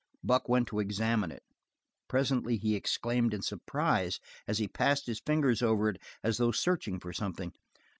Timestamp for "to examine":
0.69-1.31